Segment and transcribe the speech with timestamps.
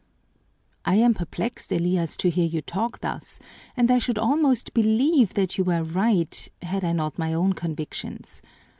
[0.83, 3.39] "I am perplexed, Elias, to hear you talk thus,
[3.77, 8.41] and I should almost believe that you were right had I not my own convictions.